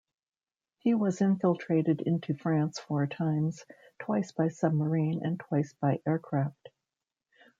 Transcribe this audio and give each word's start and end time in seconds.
He 0.79 0.95
was 0.95 1.21
infiltrated 1.21 2.01
into 2.01 2.33
France 2.33 2.79
four 2.79 3.05
times, 3.05 3.63
twice 3.99 4.31
by 4.31 4.47
submarine 4.47 5.23
and 5.23 5.39
twice 5.39 5.73
by 5.79 6.01
aircraft. 6.07 6.69